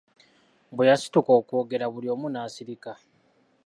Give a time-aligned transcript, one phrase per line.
[0.75, 2.91] Bwe yasituka okwogera, buli omu n'asirika.